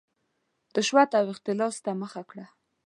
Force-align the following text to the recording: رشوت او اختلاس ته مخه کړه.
رشوت 0.75 1.09
او 1.19 1.25
اختلاس 1.33 1.75
ته 1.83 1.91
مخه 2.01 2.21
کړه. 2.29 2.45